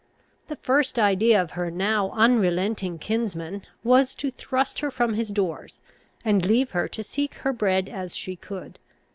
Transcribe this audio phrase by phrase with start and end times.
[0.47, 5.79] The first idea of her now unrelenting kinsman was to thrust her from his doors,
[6.25, 8.79] and leave her to seek her bread as she could.